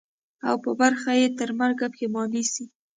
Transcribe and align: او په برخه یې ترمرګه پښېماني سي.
او 0.47 0.55
په 0.63 0.71
برخه 0.81 1.11
یې 1.19 1.27
ترمرګه 1.39 1.85
پښېماني 1.93 2.43
سي. 2.53 2.65